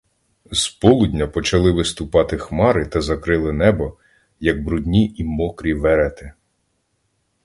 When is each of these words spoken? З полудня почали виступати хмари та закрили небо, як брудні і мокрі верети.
З 0.51 0.69
полудня 0.69 1.27
почали 1.27 1.71
виступати 1.71 2.37
хмари 2.37 2.85
та 2.85 3.01
закрили 3.01 3.53
небо, 3.53 3.97
як 4.39 4.63
брудні 4.63 5.13
і 5.17 5.23
мокрі 5.23 5.73
верети. 5.73 6.33